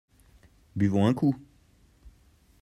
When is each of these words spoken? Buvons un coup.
Buvons 0.75 1.05
un 1.05 1.13
coup. 1.13 1.35